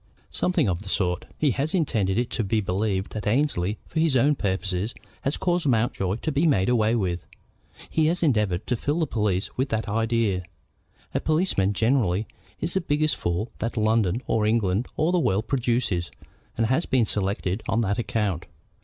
"Something 0.31 0.67
of 0.67 0.81
the 0.81 0.89
sort. 0.89 1.25
He 1.37 1.51
has 1.51 1.75
intended 1.75 2.17
it 2.17 2.31
to 2.31 2.43
be 2.43 2.59
believed 2.59 3.11
that 3.13 3.27
Annesley, 3.27 3.77
for 3.85 3.99
his 3.99 4.17
own 4.17 4.33
purposes, 4.33 4.95
has 5.21 5.37
caused 5.37 5.67
Mountjoy 5.67 6.15
to 6.15 6.31
be 6.31 6.47
made 6.47 6.69
away 6.69 6.95
with. 6.95 7.23
He 7.87 8.07
has 8.07 8.23
endeavored 8.23 8.65
to 8.65 8.75
fill 8.75 8.99
the 9.01 9.05
police 9.05 9.55
with 9.59 9.69
that 9.69 9.87
idea. 9.87 10.41
A 11.13 11.19
policeman, 11.19 11.73
generally, 11.73 12.25
is 12.59 12.73
the 12.73 12.81
biggest 12.81 13.15
fool 13.15 13.51
that 13.59 13.77
London, 13.77 14.23
or 14.25 14.47
England, 14.47 14.87
or 14.97 15.11
the 15.11 15.19
world 15.19 15.47
produces, 15.47 16.09
and 16.57 16.65
has 16.65 16.87
been 16.87 17.05
selected 17.05 17.61
on 17.69 17.81
that 17.81 17.99
account. 17.99 18.47